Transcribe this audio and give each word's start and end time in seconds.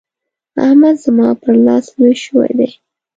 احمد 0.65 0.95
زما 1.03 1.27
پر 1.41 1.53
لاس 1.65 1.85
لوی 1.97 2.15
شوی 2.23 2.51
دی. 2.57 2.69